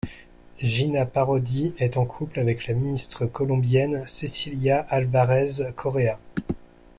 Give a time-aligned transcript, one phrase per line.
[0.59, 6.17] Gina Parody est en couple avec la ministre colombienne Cecilia Álvarez Correa.